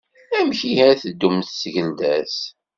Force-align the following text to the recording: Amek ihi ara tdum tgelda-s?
Amek 0.37 0.59
ihi 0.69 0.79
ara 0.83 1.01
tdum 1.01 1.37
tgelda-s? 1.41 2.37